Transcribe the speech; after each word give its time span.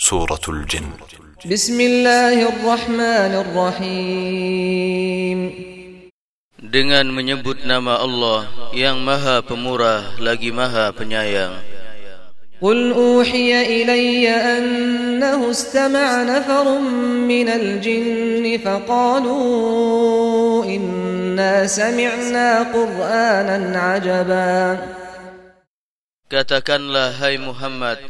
سورة 0.00 0.40
الجن 0.48 0.90
بسم 1.46 1.80
الله 1.80 2.48
الرحمن 2.48 3.32
الرحيم 3.44 5.40
Dengan 6.56 7.08
menyebut 7.08 7.64
nama 7.64 8.04
Allah 8.04 8.44
yang 8.76 9.00
maha 9.00 9.40
pemurah 9.40 10.20
lagi 10.20 10.52
maha 10.52 10.92
penyayang 10.92 11.56
قل 12.60 12.92
أوحي 12.92 13.82
إلي 13.82 14.28
أنه 14.28 15.50
استمع 15.50 16.22
نفر 16.22 16.78
من 17.28 17.48
الجن 17.48 18.58
فقالوا 18.64 20.64
إنا 20.64 21.66
سمعنا 21.66 22.62
قرآنا 22.72 23.80
عجبا 23.80 24.78
Katakanlah 26.26 27.14
hai 27.22 27.38
Muhammad 27.38 28.02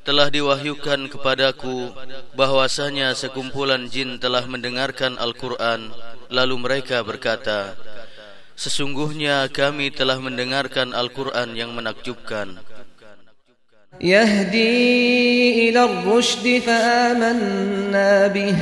telah 0.00 0.32
diwahyukan 0.32 1.12
kepadaku 1.12 1.92
bahwasanya 2.32 3.12
sekumpulan 3.12 3.86
jin 3.92 4.16
telah 4.16 4.44
mendengarkan 4.48 5.20
Al-Qur'an 5.20 5.92
lalu 6.32 6.56
mereka 6.56 7.04
berkata 7.04 7.76
Sesungguhnya 8.60 9.48
kami 9.48 9.88
telah 9.88 10.20
mendengarkan 10.20 10.92
Al-Qur'an 10.92 11.56
yang 11.56 11.72
menakjubkan. 11.72 12.60
Yahdi 13.96 14.68
ila 15.72 15.88
ar-rusyd 15.88 16.60
fa 16.60 16.76
amanna 17.08 18.28
bih 18.28 18.52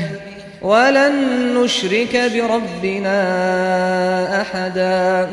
bi 2.31 2.41
rabbina 2.47 3.19
ahada. 4.39 5.27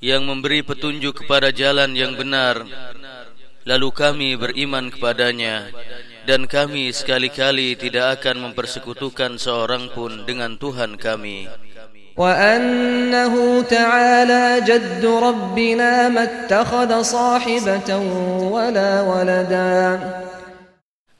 Yang 0.00 0.22
memberi 0.24 0.64
petunjuk 0.64 1.20
kepada 1.20 1.52
jalan 1.52 1.92
yang 1.92 2.16
benar 2.16 2.64
lalu 3.67 3.89
kami 3.91 4.29
beriman 4.39 4.87
kepadanya 4.93 5.67
dan 6.27 6.47
kami 6.47 6.91
sekali-kali 6.91 7.75
tidak 7.75 8.19
akan 8.19 8.51
mempersekutukan 8.51 9.39
seorang 9.39 9.91
pun 9.91 10.23
dengan 10.23 10.55
Tuhan 10.55 10.95
kami 10.95 11.47
وأنه 12.17 13.61
تعالى 13.61 14.43
جد 14.65 15.05
ربنا 15.05 16.09
ما 16.09 16.23
اتخذ 16.25 16.91
صاحبة 17.01 17.89
ولا 18.49 18.91
ولدا 19.05 19.77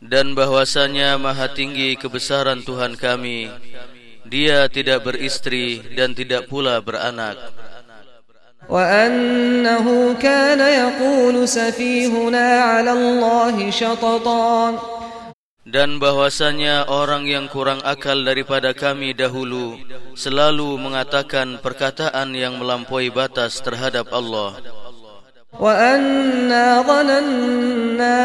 dan 0.01 0.33
bahwasanya 0.33 1.21
maha 1.21 1.53
tinggi 1.53 1.93
kebesaran 2.01 2.65
Tuhan 2.65 2.97
kami 2.97 3.49
dia 4.25 4.65
tidak 4.65 5.05
beristri 5.05 5.85
dan 5.93 6.17
tidak 6.17 6.49
pula 6.49 6.81
beranak 6.81 7.37
وأنه 8.71 10.13
كان 10.19 10.59
يقول 10.59 11.47
سفيهنا 11.47 12.47
على 12.61 12.91
الله 12.91 13.55
شططا 13.71 14.75
dan 15.67 15.99
bahwasanya 15.99 16.87
orang 16.87 17.27
yang 17.27 17.51
kurang 17.51 17.83
akal 17.83 18.15
daripada 18.23 18.71
kami 18.71 19.11
dahulu 19.11 19.75
selalu 20.15 20.79
mengatakan 20.79 21.59
perkataan 21.59 22.31
yang 22.31 22.55
melampaui 22.55 23.11
batas 23.11 23.59
terhadap 23.59 24.07
Allah 24.15 24.55
وأنا 25.59 26.81
ظننا 26.81 28.19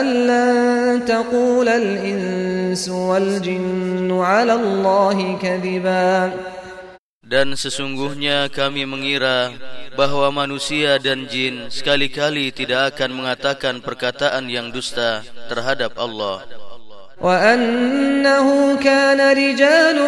أن 0.00 0.06
لن 0.26 1.04
تقول 1.04 1.68
الإنس 1.68 2.88
والجن 2.88 4.08
على 4.20 4.52
الله 4.52 5.38
كذبا 5.42 6.32
Dan 7.26 7.54
sesungguhnya 7.54 8.50
kami 8.50 8.82
mengira 8.82 9.54
bahawa 9.94 10.34
manusia 10.34 10.98
dan 10.98 11.30
jin 11.30 11.70
sekali-kali 11.70 12.50
tidak 12.50 12.98
akan 12.98 13.14
mengatakan 13.14 13.78
perkataan 13.78 14.50
yang 14.50 14.74
dusta 14.74 15.22
terhadap 15.46 15.94
Allah. 15.96 16.42
وأنه 17.22 18.76
كان 18.82 19.20
رجال 19.22 19.98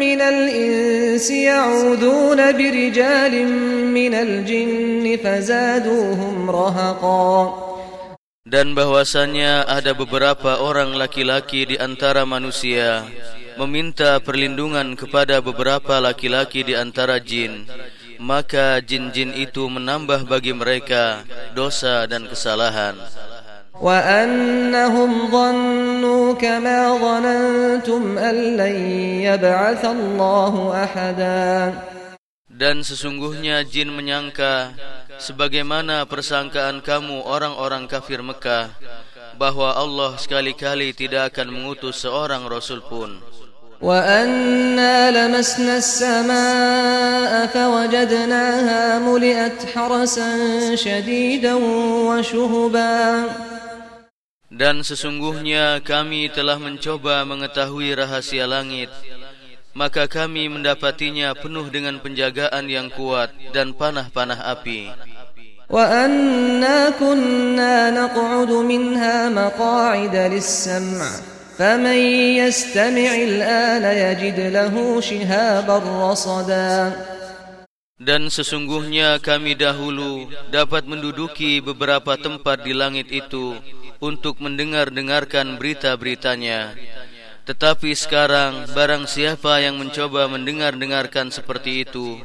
من 0.00 0.20
الإنس 0.20 1.30
يعوذون 1.30 2.40
برجال 2.56 3.34
من 3.92 4.12
الجن 4.14 5.04
فزادوهم 5.20 6.50
رهقا 6.50 7.32
Dan 8.46 8.78
bahwasanya 8.78 9.66
ada 9.66 9.90
beberapa 9.90 10.62
orang 10.62 10.94
laki-laki 10.94 11.66
di 11.66 11.76
antara 11.82 12.22
manusia 12.22 13.02
meminta 13.60 14.20
perlindungan 14.20 14.94
kepada 14.94 15.40
beberapa 15.40 15.98
laki-laki 15.98 16.62
di 16.64 16.74
antara 16.76 17.16
jin, 17.22 17.64
maka 18.20 18.80
jin-jin 18.80 19.32
itu 19.36 19.68
menambah 19.68 20.28
bagi 20.28 20.52
mereka 20.56 21.24
dosa 21.52 22.04
dan 22.08 22.28
kesalahan. 22.28 22.96
وأنهم 23.76 25.28
ظنوا 25.28 26.24
كما 26.40 26.78
ظننتم 26.96 28.02
أن 28.18 28.36
لن 28.56 28.76
يبعث 29.20 29.82
الله 29.84 30.54
أحدا 30.84 31.44
Dan 32.56 32.80
sesungguhnya 32.80 33.68
jin 33.68 33.92
menyangka 33.92 34.72
sebagaimana 35.20 36.08
persangkaan 36.08 36.80
kamu 36.80 37.28
orang-orang 37.28 37.84
kafir 37.84 38.24
Mekah 38.24 38.72
bahwa 39.36 39.76
Allah 39.76 40.16
sekali-kali 40.16 40.96
tidak 40.96 41.36
akan 41.36 41.52
mengutus 41.52 42.00
seorang 42.00 42.48
rasul 42.48 42.80
pun. 42.80 43.20
وأنا 43.80 44.96
لمسنا 45.12 45.76
السماء 45.76 47.46
فوجدناها 47.46 48.98
ملئت 48.98 49.58
حرسا 49.74 50.30
شديدا 50.74 51.54
وشهبا 52.08 52.96
Dan 54.46 54.80
sesungguhnya 54.80 55.84
kami 55.84 56.32
telah 56.32 56.56
mencoba 56.56 57.20
mengetahui 57.28 57.92
rahasia 57.92 58.48
langit 58.48 58.88
maka 59.76 60.08
kami 60.08 60.48
mendapatinya 60.48 61.36
penuh 61.36 61.68
dengan 61.68 62.00
penjagaan 62.00 62.64
yang 62.64 62.88
kuat 62.88 63.28
dan 63.52 63.76
panah-panah 63.76 64.56
api 64.56 64.96
وأنا 65.66 66.90
كنا 67.02 67.90
نقعد 67.90 68.50
منها 68.50 69.28
مقاعد 69.28 70.16
للسمع 70.16 71.29
فمن 71.60 72.00
يستمع 72.44 73.12
الآن 73.30 73.84
يجد 73.84 74.38
له 74.52 74.74
شهابا 75.00 75.78
رصدا 76.10 76.92
Dan 77.96 78.28
sesungguhnya 78.28 79.16
kami 79.24 79.56
dahulu 79.56 80.28
dapat 80.52 80.84
menduduki 80.84 81.64
beberapa 81.64 82.20
tempat 82.20 82.60
di 82.60 82.76
langit 82.76 83.08
itu 83.08 83.56
untuk 84.04 84.36
mendengar-dengarkan 84.36 85.56
berita-beritanya. 85.56 86.76
Tetapi 87.48 87.96
sekarang 87.96 88.68
barang 88.76 89.08
siapa 89.08 89.64
yang 89.64 89.80
mencoba 89.80 90.28
mendengar-dengarkan 90.28 91.32
seperti 91.32 91.88
itu, 91.88 92.20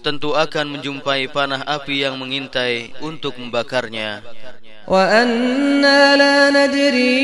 tentu 0.00 0.32
akan 0.32 0.80
menjumpai 0.80 1.28
panah 1.28 1.68
api 1.68 2.00
yang 2.00 2.16
mengintai 2.16 2.96
untuk 3.04 3.36
membakarnya. 3.36 4.24
وأنا 4.90 6.16
لا 6.16 6.50
ندري 6.50 7.20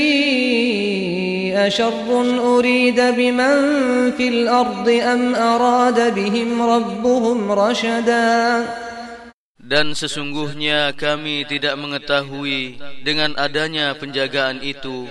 أشر 1.66 2.10
أريد 2.56 3.00
بمن 3.00 3.56
في 4.16 4.26
الأرض 4.28 4.88
أم 4.88 5.22
أراد 5.34 5.98
بهم 6.14 6.50
ربهم 6.62 7.38
رشدا 7.52 8.34
Dan 9.66 9.98
sesungguhnya 9.98 10.94
kami 10.94 11.42
tidak 11.42 11.74
mengetahui 11.74 12.78
dengan 13.02 13.34
adanya 13.34 13.98
penjagaan 13.98 14.62
itu 14.62 15.10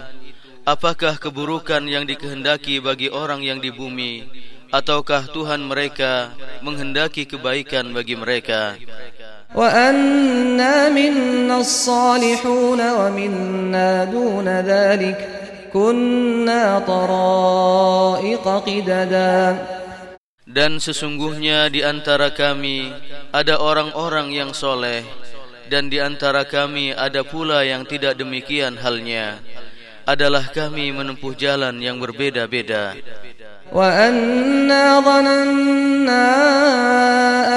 apakah 0.63 1.19
keburukan 1.19 1.83
yang 1.83 2.07
dikehendaki 2.07 2.79
bagi 2.79 3.11
orang 3.11 3.43
yang 3.43 3.59
di 3.59 3.67
bumi 3.67 4.23
ataukah 4.71 5.27
Tuhan 5.27 5.59
mereka 5.59 6.31
menghendaki 6.63 7.27
kebaikan 7.27 7.91
bagi 7.91 8.15
mereka 8.15 8.79
وأنا 9.55 10.89
منا 10.89 11.57
الصالحون 11.59 12.91
ومنا 12.91 14.03
دون 14.03 14.47
ذلك 14.47 15.19
kunna 15.70 16.82
taraiqa 16.82 18.54
qidada. 18.66 19.56
Dan 20.50 20.82
sesungguhnya 20.82 21.70
di 21.70 21.86
antara 21.86 22.34
kami 22.34 22.90
ada 23.30 23.62
orang-orang 23.62 24.34
yang 24.34 24.50
soleh 24.50 25.06
dan 25.70 25.86
di 25.86 26.02
antara 26.02 26.42
kami 26.42 26.90
ada 26.90 27.22
pula 27.22 27.62
yang 27.62 27.86
tidak 27.86 28.18
demikian 28.18 28.74
halnya. 28.74 29.38
Adalah 30.02 30.50
kami 30.50 30.90
menempuh 30.90 31.38
jalan 31.38 31.78
yang 31.78 32.02
berbeda-beda. 32.02 32.98
Wa 33.70 34.10
anna 34.10 34.98
dhanna 34.98 36.26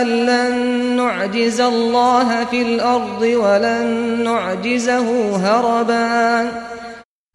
an 0.05 0.09
lan 0.29 0.53
nu'jizallaha 0.93 2.45
fil 2.53 2.77
ardi 2.77 3.33
wa 3.33 3.57
lan 3.57 3.85
nu'jizahu 4.21 5.33
harabana 5.41 6.72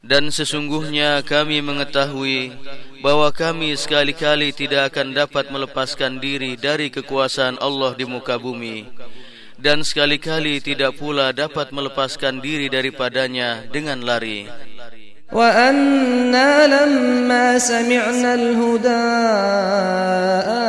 dan 0.08 0.32
sesungguhnya 0.32 1.20
kami 1.20 1.60
mengetahui 1.60 2.56
bahwa 3.04 3.28
kami 3.28 3.76
sekali-kali 3.76 4.56
tidak 4.56 4.96
akan 4.96 5.12
dapat 5.12 5.52
melepaskan 5.52 6.16
diri 6.16 6.56
dari 6.56 6.88
kekuasaan 6.88 7.60
Allah 7.60 7.92
di 7.92 8.08
muka 8.08 8.40
bumi 8.40 8.88
dan 9.58 9.82
sekali-kali 9.82 10.62
tidak 10.62 10.94
pula 10.96 11.34
dapat 11.34 11.74
melepaskan 11.74 12.38
diri 12.38 12.70
daripadanya 12.70 13.66
dengan 13.74 14.06
lari. 14.06 14.46
Wa 15.28 15.50
anna 15.68 16.64
lamma 16.64 17.58
sami'na 17.60 18.30
al-huda 18.38 19.02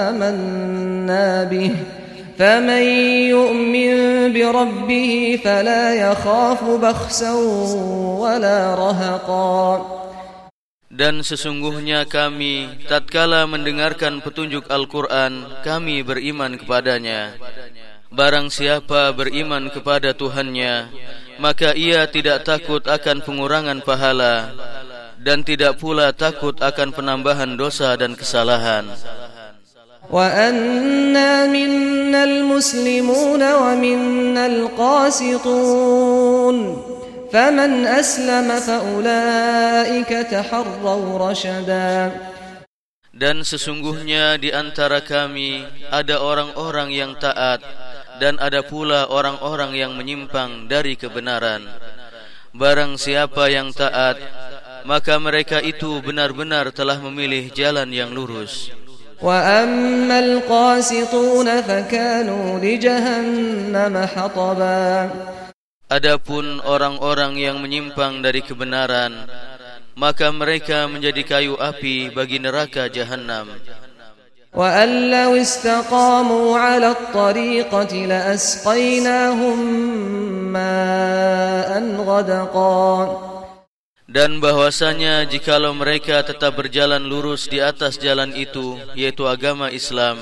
amanna 0.10 1.48
bihi 1.48 1.99
فمن 2.39 2.85
يؤمن 3.31 3.91
بربه 4.33 5.11
فلا 5.45 5.85
يخاف 5.95 6.61
بخسا 6.65 7.33
ولا 8.23 8.59
رهقا 8.75 9.61
Dan 10.95 11.27
sesungguhnya 11.27 12.07
kami 12.07 12.87
tatkala 12.87 13.51
mendengarkan 13.51 14.23
petunjuk 14.23 14.71
Al-Quran 14.71 15.43
kami 15.67 16.07
beriman 16.07 16.55
kepadanya 16.55 17.35
Barang 18.15 18.47
siapa 18.47 19.11
beriman 19.11 19.75
kepada 19.75 20.15
Tuhannya 20.15 20.95
Maka 21.43 21.75
ia 21.75 22.07
tidak 22.07 22.47
takut 22.47 22.87
akan 22.87 23.27
pengurangan 23.27 23.83
pahala 23.83 24.55
Dan 25.19 25.43
tidak 25.43 25.83
pula 25.83 26.15
takut 26.15 26.55
akan 26.63 26.95
penambahan 26.95 27.59
dosa 27.59 27.99
dan 27.99 28.15
kesalahan 28.15 28.87
وَأَنَّا 30.11 31.47
مِنَّا 31.47 32.25
الْمُسْلِمُونَ 32.25 33.43
وَمِنَّا 33.43 34.47
الْقَاسِطُونَ 34.47 36.57
فَمَنْ 37.33 37.87
أَسْلَمَ 37.87 38.61
فَأُولَئِكَ 38.61 40.11
تَحَرَّوْ 40.31 41.17
رَشَدًا 41.17 42.13
Dan 43.15 43.47
sesungguhnya 43.47 44.43
di 44.43 44.51
antara 44.51 44.99
kami 44.99 45.63
ada 45.95 46.19
orang-orang 46.19 46.91
yang 46.91 47.15
taat 47.15 47.63
dan 48.19 48.43
ada 48.43 48.67
pula 48.67 49.07
orang-orang 49.07 49.79
yang 49.79 49.95
menyimpang 49.95 50.67
dari 50.67 50.99
kebenaran. 50.99 51.63
Barang 52.55 52.95
siapa 52.99 53.51
yang 53.51 53.71
taat, 53.71 54.19
maka 54.87 55.19
mereka 55.23 55.63
itu 55.63 56.03
benar-benar 56.03 56.75
telah 56.75 56.99
memilih 57.03 57.51
jalan 57.55 57.91
yang 57.91 58.15
lurus. 58.15 58.71
وَأَمَّا 59.20 60.20
الْقَاسِطُونَ 60.20 61.48
فَكَانُوا 61.62 62.60
لِجَهَنَّمَ 62.60 63.96
حَطَبًا 64.16 65.10
Adapun 65.90 66.62
orang-orang 66.62 67.34
yang 67.42 67.58
menyimpang 67.66 68.22
dari 68.22 68.46
kebenaran, 68.46 69.26
maka 69.98 70.30
mereka 70.30 70.86
menjadi 70.86 71.26
kayu 71.26 71.58
api 71.58 72.14
bagi 72.14 72.38
neraka 72.38 72.86
jahanam. 72.88 73.50
وأن 74.50 75.12
لو 75.12 75.36
استقاموا 75.36 76.60
على 76.60 76.90
الطريقة 76.90 77.94
لأسقيناهم 77.94 79.60
ماء 80.54 81.96
غدقا 82.02 83.29
dan 84.10 84.42
bahwasanya 84.42 85.30
jikalau 85.30 85.78
mereka 85.78 86.26
tetap 86.26 86.58
berjalan 86.58 87.06
lurus 87.06 87.46
di 87.46 87.62
atas 87.62 88.02
jalan 88.02 88.34
itu 88.34 88.82
yaitu 88.98 89.30
agama 89.30 89.70
Islam 89.70 90.18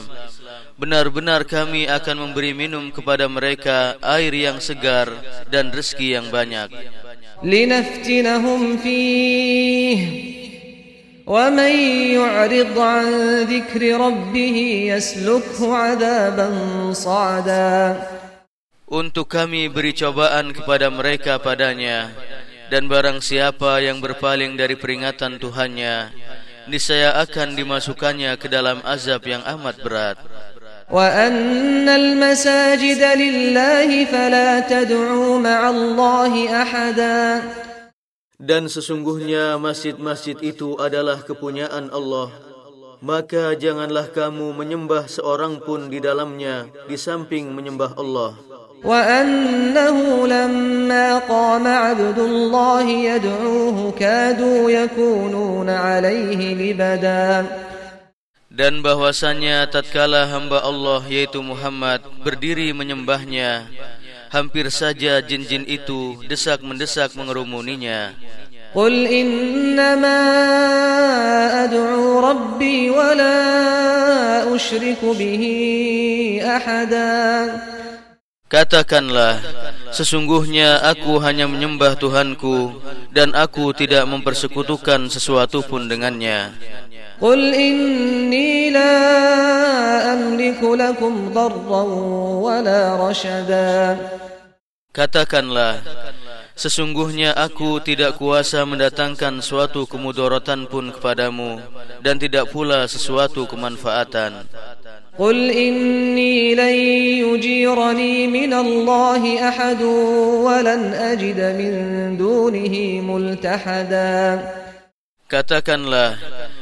benar-benar 0.78 1.48
kami 1.48 1.90
akan 1.90 2.30
memberi 2.30 2.52
minum 2.54 2.94
kepada 2.94 3.26
mereka 3.26 3.98
air 4.04 4.30
yang 4.30 4.62
segar 4.62 5.10
dan 5.50 5.74
rezeki 5.74 6.20
yang 6.22 6.28
banyak. 6.30 6.70
linaftinahum 7.42 8.78
fi 8.78 9.02
wa 11.26 11.50
man 11.50 11.74
yu'rid 12.14 12.78
'an 12.78 13.08
dhikri 13.50 13.96
rabbih 13.96 14.94
yaslukhu 14.94 15.66
'adaban 15.74 16.94
sa'ada 16.94 17.98
untuk 18.88 19.28
kami 19.28 19.68
beri 19.68 19.92
cobaan 19.92 20.56
kepada 20.56 20.88
mereka 20.88 21.36
padanya 21.44 22.08
dan 22.73 22.89
barang 22.89 23.21
siapa 23.21 23.83
yang 23.85 24.01
berpaling 24.01 24.57
dari 24.57 24.75
peringatan 24.79 25.37
Tuhannya 25.37 26.11
niscaya 26.67 27.19
akan 27.21 27.59
dimasukkannya 27.59 28.39
ke 28.39 28.47
dalam 28.47 28.81
azab 28.87 29.27
yang 29.27 29.43
amat 29.45 29.77
berat 29.83 30.19
وأن 30.93 31.89
المساجد 31.89 33.01
لله 33.01 33.89
فلا 34.05 34.61
تدعوا 34.61 35.41
مع 35.41 35.61
الله 35.71 36.33
أحدا 36.53 37.23
dan 38.43 38.67
sesungguhnya 38.67 39.55
masjid-masjid 39.55 40.35
itu 40.43 40.75
adalah 40.75 41.23
kepunyaan 41.23 41.95
Allah. 41.95 42.27
Maka 42.99 43.55
janganlah 43.55 44.11
kamu 44.11 44.51
menyembah 44.51 45.07
seorang 45.07 45.63
pun 45.63 45.87
di 45.87 46.03
dalamnya 46.03 46.67
di 46.91 46.99
samping 46.99 47.55
menyembah 47.55 47.95
Allah. 47.95 48.35
Wa 48.83 49.23
lamma 51.18 51.26
qama 51.26 51.74
'abdullah 51.90 52.86
yad'uhu 52.86 53.94
kadu 53.98 54.70
yakununa 54.70 55.74
'alayhi 55.74 56.54
libada. 56.54 57.46
Dan 58.54 58.82
bahwasanya 58.82 59.70
tatkala 59.70 60.30
hamba 60.30 60.62
Allah 60.66 61.02
yaitu 61.10 61.42
Muhammad 61.42 62.02
berdiri 62.26 62.74
menyembahnya, 62.74 63.70
hampir 64.34 64.70
saja 64.74 65.22
jin-jin 65.22 65.66
itu 65.66 66.22
desak-mendesak 66.26 67.14
mengerumuninya. 67.14 68.14
Qul 68.74 69.06
innama 69.10 70.22
ad'u 71.66 72.18
rabbi 72.22 72.90
wa 72.94 73.14
la 73.14 73.38
ushriku 74.50 75.14
bihi 75.18 76.42
ahada. 76.42 77.46
Katakanlah, 78.48 79.44
sesungguhnya 79.98 80.78
aku 80.86 81.18
hanya 81.26 81.50
menyembah 81.50 81.98
Tuhanku 81.98 82.78
dan 83.10 83.34
aku 83.34 83.74
tidak 83.74 84.06
mempersekutukan 84.06 85.10
sesuatu 85.10 85.66
pun 85.66 85.90
dengannya. 85.90 86.54
Qul 87.18 87.50
inni 87.50 88.70
la 88.70 88.94
amliku 90.14 90.78
lakum 90.78 91.34
darran 91.34 91.90
wa 92.46 92.62
la 92.62 92.94
rashada. 92.94 93.98
Katakanlah, 94.94 95.82
sesungguhnya 96.58 97.38
aku 97.38 97.78
tidak 97.80 98.18
kuasa 98.18 98.66
mendatangkan 98.66 99.46
suatu 99.46 99.86
kemudaratan 99.86 100.66
pun 100.66 100.90
kepadamu 100.90 101.62
dan 102.02 102.18
tidak 102.18 102.50
pula 102.50 102.90
sesuatu 102.90 103.46
kemanfaatan. 103.46 104.50
Qul 105.14 105.50
inni 105.54 106.58
lan 106.58 106.74
yujirani 107.22 108.26
min 108.26 108.52
Allah 108.54 109.22
ahad 109.22 109.82
wa 110.42 110.58
lan 110.66 110.94
ajid 110.94 111.40
min 111.54 111.74
dunihi 112.18 113.00
multahada. 113.06 114.42
Katakanlah, 115.28 116.18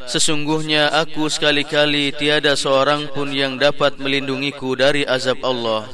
Sesungguhnya 0.06 0.94
aku 0.94 1.26
sekali-kali 1.34 2.14
tiada 2.14 2.54
seorang 2.54 3.10
pun 3.10 3.34
yang 3.34 3.58
dapat 3.58 3.98
melindungiku 3.98 4.78
dari 4.78 5.02
azab 5.02 5.42
Allah 5.42 5.90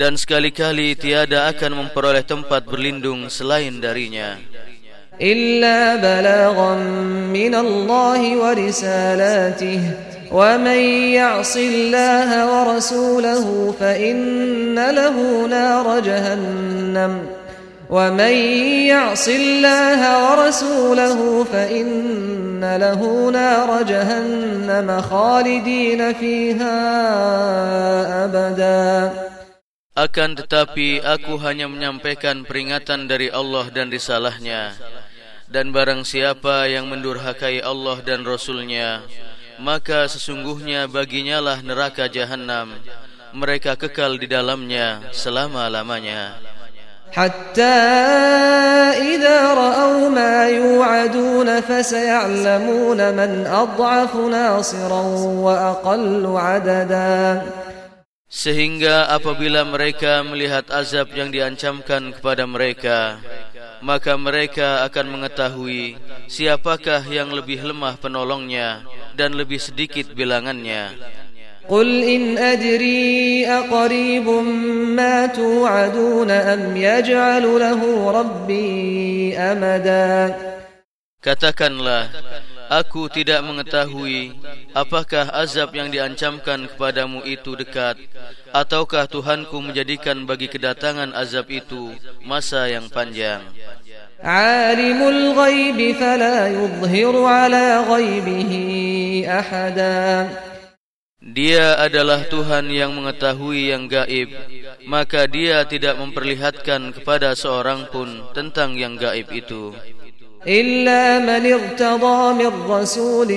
dan 0.00 0.16
sekali-kali 0.16 0.96
tiada 0.96 1.52
akan 1.52 1.84
memperoleh 1.84 2.24
tempat 2.24 2.64
berlindung 2.64 3.28
selain 3.28 3.84
darinya. 3.84 4.40
Illa 5.20 6.00
balaghan 6.00 6.80
min 7.28 7.52
Allah 7.52 8.16
wa 8.40 8.56
risalatih 8.56 9.80
wa 10.32 10.56
man 10.56 10.80
ya'si 11.12 11.92
Allah 11.92 12.48
wa 12.48 12.72
rasulahu 12.72 13.76
fa 13.76 13.92
inna 13.92 14.88
lahu 14.88 15.44
nar 15.44 16.00
jahannam 16.00 17.36
ومن 17.90 18.34
يعص 18.86 19.28
الله 19.28 20.00
ورسوله 20.22 21.44
فإن 21.44 22.76
له 22.76 23.30
نار 23.30 23.82
جهنم 23.82 25.00
خالدين 25.00 26.12
فيها 26.14 26.78
أبدا 28.24 29.10
Akan 29.98 30.38
tetapi 30.38 31.02
aku 31.02 31.34
hanya 31.42 31.66
menyampaikan 31.66 32.46
peringatan 32.46 33.10
dari 33.10 33.26
Allah 33.26 33.66
dan 33.74 33.90
risalahnya. 33.90 34.78
Dan 35.50 35.74
barang 35.74 36.06
siapa 36.06 36.70
yang 36.70 36.86
mendurhakai 36.86 37.58
Allah 37.58 37.98
dan 38.06 38.22
Rasulnya 38.22 39.02
Maka 39.58 40.06
sesungguhnya 40.06 40.86
baginya 40.86 41.42
lah 41.42 41.58
neraka 41.58 42.06
jahanam 42.06 42.78
Mereka 43.34 43.74
kekal 43.74 44.14
di 44.22 44.30
dalamnya 44.30 45.10
selama-lamanya. 45.10 46.38
Hatta 47.10 47.74
idha 48.94 49.38
ra'au 49.58 50.06
ma 50.06 50.46
yu'adun 50.46 51.50
Fasaya'lamun 51.66 53.02
man 53.10 53.42
ad'afu 53.42 54.30
nasiran 54.30 55.42
wa 55.42 55.74
aqallu 55.74 56.38
Sehingga 58.29 59.07
apabila 59.13 59.63
mereka 59.63 60.19
melihat 60.25 60.67
azab 60.73 61.13
yang 61.13 61.29
diancamkan 61.29 62.11
kepada 62.19 62.43
mereka 62.43 63.21
Maka 63.79 64.17
mereka 64.17 64.83
akan 64.83 65.13
mengetahui 65.13 65.95
siapakah 66.25 67.05
yang 67.05 67.29
lebih 67.31 67.61
lemah 67.63 67.95
penolongnya 68.01 68.83
Dan 69.13 69.37
lebih 69.39 69.61
sedikit 69.61 70.11
bilangannya 70.11 70.91
قل 71.65 72.03
إن 72.03 72.37
أدري 72.37 73.41
أقريب 73.49 74.29
ما 74.93 75.25
توعدون 75.25 76.31
أم 76.31 76.77
يجعل 76.77 77.41
له 77.41 77.81
ربي 78.11 79.33
أمدا 79.33 80.05
Katakanlah, 81.25 82.05
aku 82.70 83.10
tidak 83.10 83.42
mengetahui 83.42 84.38
apakah 84.70 85.26
azab 85.34 85.74
yang 85.74 85.90
diancamkan 85.90 86.70
kepadamu 86.70 87.26
itu 87.26 87.58
dekat 87.58 87.98
ataukah 88.54 89.10
Tuhanku 89.10 89.58
menjadikan 89.58 90.22
bagi 90.22 90.46
kedatangan 90.46 91.10
azab 91.18 91.50
itu 91.50 91.90
masa 92.22 92.70
yang 92.70 92.86
panjang. 92.86 93.42
Alimul 94.22 95.34
ghaib 95.34 95.78
fala 95.98 96.46
yudhhiru 96.46 97.26
ala 97.26 97.82
ghaibihi 97.90 99.26
ahada. 99.26 100.28
Dia 101.20 101.76
adalah 101.76 102.24
Tuhan 102.24 102.72
yang 102.72 102.96
mengetahui 102.96 103.68
yang 103.72 103.92
gaib, 103.92 104.32
maka 104.88 105.28
dia 105.28 105.68
tidak 105.68 106.00
memperlihatkan 106.00 106.96
kepada 106.96 107.36
seorang 107.36 107.92
pun 107.92 108.24
tentang 108.32 108.72
yang 108.76 108.96
gaib 108.96 109.28
itu. 109.28 109.76
إلا 110.47 111.25
من 111.25 111.41
ارتضى 111.53 112.21
من 112.37 112.53
رسول 112.69 113.29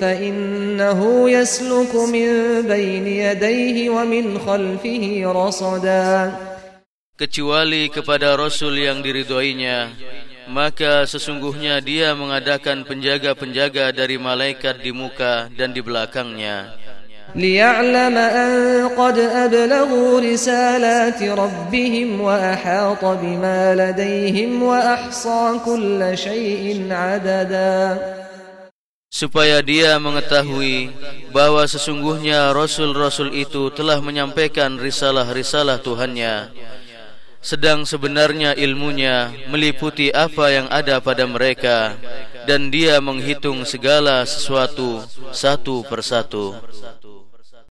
فإنه 0.00 1.00
يسلك 1.30 1.92
من 1.94 2.28
بين 2.64 3.06
يديه 3.06 3.90
ومن 3.90 4.38
خلفه 4.38 5.04
رصدا 5.26 6.08
Kecuali 7.16 7.88
kepada 7.88 8.36
Rasul 8.36 8.76
yang 8.76 9.00
diridhoinya 9.00 9.88
Maka 10.52 11.08
sesungguhnya 11.08 11.80
dia 11.80 12.12
mengadakan 12.12 12.84
penjaga-penjaga 12.84 13.88
dari 13.90 14.20
malaikat 14.20 14.84
di 14.84 14.92
muka 14.92 15.48
dan 15.56 15.72
di 15.72 15.80
belakangnya 15.80 16.79
ليعلم 17.36 18.16
أن 18.16 18.52
قد 18.88 19.18
أبلغوا 19.18 20.20
رسالات 20.20 21.22
ربهم 21.22 22.20
وأحاط 22.20 23.04
بما 23.04 23.74
لديهم 23.74 24.62
وأحصى 24.62 25.60
كل 25.64 26.00
شيء 26.14 26.86
عددا 26.90 27.98
supaya 29.16 29.64
dia 29.64 29.96
mengetahui 29.96 30.92
bahwa 31.32 31.64
sesungguhnya 31.64 32.52
rasul-rasul 32.52 33.32
itu 33.32 33.72
telah 33.72 33.96
menyampaikan 34.04 34.76
risalah-risalah 34.76 35.80
Tuhannya 35.80 36.52
sedang 37.40 37.86
sebenarnya 37.88 38.58
ilmunya 38.58 39.30
meliputi 39.48 40.12
apa 40.12 40.50
yang 40.50 40.66
ada 40.68 40.98
pada 41.00 41.24
mereka 41.24 41.94
dan 42.44 42.68
dia 42.74 42.98
menghitung 43.00 43.62
segala 43.62 44.26
sesuatu 44.26 45.00
satu 45.32 45.86
persatu 45.86 46.58